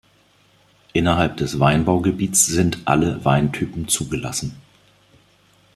Innerhalb 0.93 1.37
des 1.37 1.59
Weinbaugebiets 1.59 2.47
sind 2.47 2.79
alle 2.85 3.23
Weintypen 3.23 3.87
zugelassen. 3.87 4.55